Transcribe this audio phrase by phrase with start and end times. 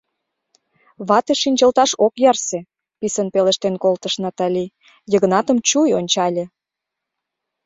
[1.07, 2.59] —Вате шинчылташ ок ярсе!—
[2.99, 4.65] писын пелештен колтыш Натали,
[5.11, 6.43] Йыгнатым чуй ончале.